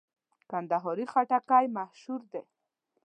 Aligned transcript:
کندهاري 0.51 1.05
خټکی 1.13 1.65
مشهور 1.77 2.21
دی. 2.31 2.43